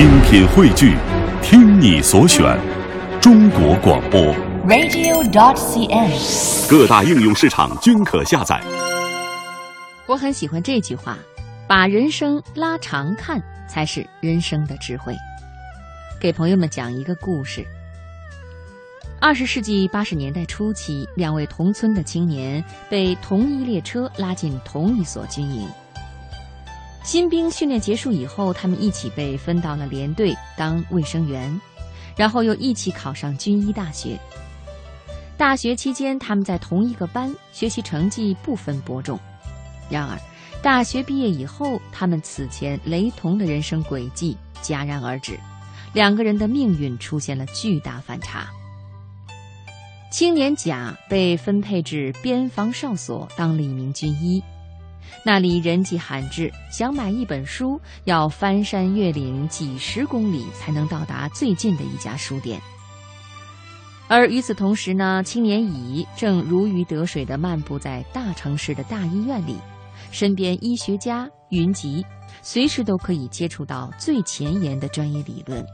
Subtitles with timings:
[0.00, 0.96] 精品汇聚，
[1.42, 2.58] 听你所选，
[3.20, 4.18] 中国广播。
[4.66, 6.70] radio.dot.cn，。
[6.70, 8.58] 各大应用市场均可下载。
[10.06, 11.18] 我很喜欢这句话：
[11.68, 15.14] 把人生拉长看，才是人生的智慧。
[16.18, 17.62] 给朋友们讲一个故事。
[19.20, 25.68] 二十世纪八十年代初期，两位同村的青年被同一列车拉进同一所军营。
[27.02, 31.60] 新兵训练结束以后，他们一起被分到了连队当卫生员，
[32.16, 34.18] 然后又一起考上军医大学。
[35.36, 39.18] 大学期间，他们在同一个班，学习成绩不分伯仲。
[39.88, 40.18] 然而，
[40.62, 45.40] 大学毕业以后，他们此前雷同的人生轨迹戛然而止，
[45.94, 48.46] 两个人的命运出现了巨大反差。
[50.12, 54.42] 青年甲被分配至边防哨所当了一名军医，
[55.22, 62.60] 那里人迹罕至，想买一本书要翻山越岭几十公里才能到达最近的一家书店。
[64.08, 69.56] 而与此同时呢，青年乙正如鱼得水地漫步在大城市的大医院里，
[70.10, 72.04] 身边医学家云集，
[72.42, 75.64] 随时都可以接触到最前沿的专业理论。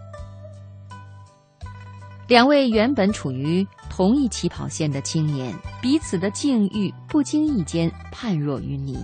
[2.28, 8.98] 两位原本处于同一起跑线的青年，彼此的境遇不经意间判若云泥。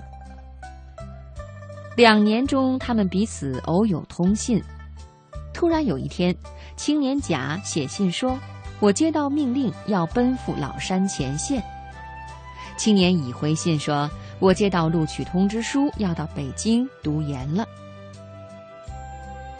[1.95, 4.63] 两年中，他们彼此偶有通信。
[5.53, 6.35] 突然有一天，
[6.75, 8.39] 青年甲写信说
[8.81, 11.63] ：“我接到命令，要奔赴老山前线。”
[12.79, 17.69] 青年乙回信说：“我接到录取通知书，要到北京读研了。”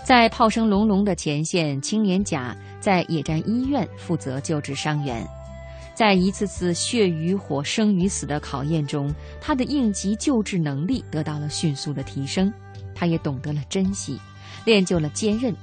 [0.03, 5.25] 在炮声隆隆的前线，青年甲在野战医院负责救治伤员。
[5.95, 12.53] 在一次次血与火、生与死的考验中，他的应急救治能力得到了迅速的提升，
[12.95, 14.19] 他也懂得了珍惜，
[14.65, 15.55] 练就了坚韧。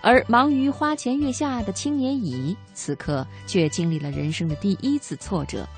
[0.00, 5.68] 而忙于花前月下的青年乙，此刻却经历了人生的第一次挫折。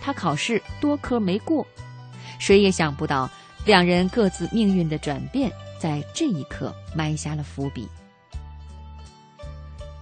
[0.00, 1.66] 他考试多科没过，
[2.38, 3.30] 谁也想不到，
[3.66, 7.86] 两人各自命运的转变，在这一刻埋下了伏笔。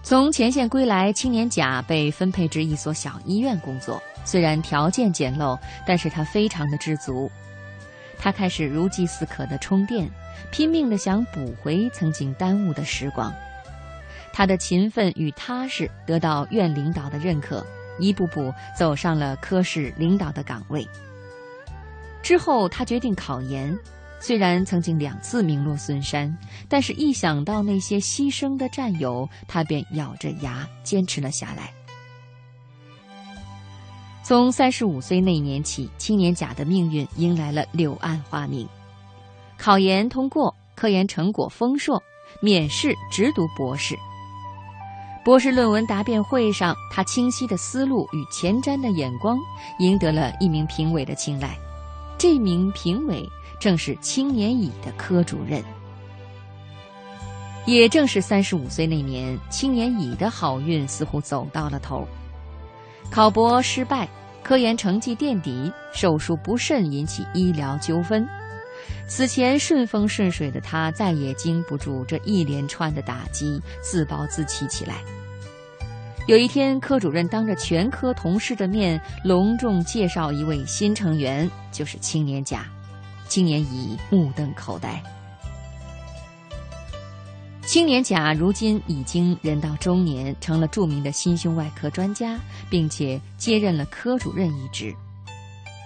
[0.09, 4.01] 从前线归来，青年甲被分配至一所小医院工作。
[4.25, 5.55] 虽然条件简陋，
[5.85, 7.31] 但是他非常的知足。
[8.17, 10.09] 他开始如饥似渴的充电，
[10.49, 13.31] 拼命的想补回曾经耽误的时光。
[14.33, 17.63] 他的勤奋与踏实得到院领导的认可，
[17.99, 20.89] 一步步走上了科室领导的岗位。
[22.23, 23.77] 之后，他决定考研。
[24.19, 26.37] 虽然曾经两次名落孙山，
[26.67, 31.71] 但是一想到那些牺牲的战友，他便咬着牙坚持了下来。
[34.21, 38.67] 从三十五岁那年起，青年甲的命运迎来了柳暗花明。
[39.57, 42.01] 考研通过，科研成果丰硕，
[42.41, 43.97] 免试直读博士。
[45.25, 49.37] 博士论文答辩会上，他清晰的思路与前瞻的眼光，
[49.79, 51.57] 赢得了一名评委的青睐。
[52.17, 53.27] 这名评委
[53.59, 55.61] 正是青年乙的科主任。
[57.65, 62.07] 也正是三十五岁那年，青年乙的好运似乎走到了头。
[63.11, 64.07] 考博失败，
[64.41, 68.27] 科研成绩垫底，手术不慎引起医疗纠纷。
[69.07, 74.95] 此前顺风顺水的他，再也经不住这一连串的打击，自暴自弃起来。
[76.27, 82.65] 有一天，科主任当着全科同事的面，隆重介绍一位新成员，就是青年甲。
[83.29, 85.01] 青年乙目瞪口呆。
[87.61, 92.39] 青年甲如今已经人到中年，成了著名的心胸外科专家，
[92.71, 94.95] 并且接任了科主任一职。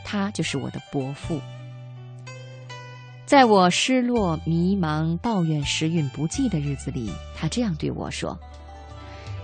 [0.05, 1.41] 他就是我的伯父。
[3.25, 8.39] 在我失落、迷茫、抱怨时运不济的日子里，他这样对我说：“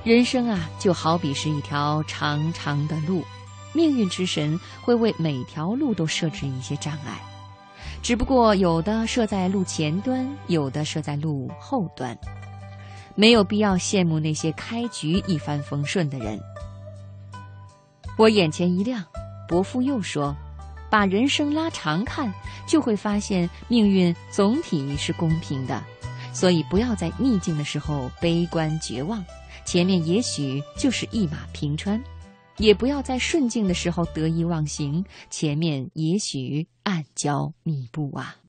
[0.06, 3.26] 人生啊，就好比是一条长长的路，
[3.74, 7.20] 命运之神会为每条路都设置一些障碍。”
[8.02, 12.18] 只不过有的设在路前端，有的设在路后端，
[13.14, 16.40] 没有必要羡慕那些开局一帆风顺的人。
[18.18, 19.06] 我眼前一亮，
[19.48, 20.36] 伯父又说
[20.90, 22.34] ：“把人生拉长看，
[22.68, 25.84] 就会发现命运总体是公平的，
[26.34, 29.24] 所以不要在逆境的时候悲观绝望，
[29.66, 32.02] 前面也许就是一马平川。”
[32.60, 38.36] 也不要在顺境的时候得意忘形，前面也许暗礁密布啊。